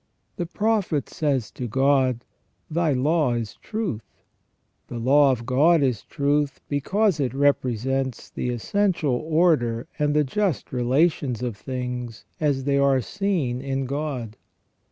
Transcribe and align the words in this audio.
* 0.19 0.35
The 0.37 0.47
Prophet 0.47 1.09
says 1.09 1.51
to 1.51 1.67
God:" 1.67 2.25
Thy 2.71 2.91
law 2.91 3.35
is 3.35 3.53
truth". 3.61 4.01
The 4.87 4.97
law 4.97 5.31
of 5.31 5.45
God 5.45 5.83
is 5.83 6.01
truth 6.01 6.59
because 6.67 7.19
it 7.19 7.35
represents 7.35 8.31
the 8.31 8.49
essential 8.49 9.11
order 9.13 9.85
and 9.99 10.15
the 10.15 10.23
just 10.23 10.73
relations 10.73 11.43
of 11.43 11.55
things 11.55 12.25
as 12.39 12.63
they 12.63 12.79
are 12.79 12.99
seen 13.01 13.61
in 13.61 13.85
God. 13.85 14.37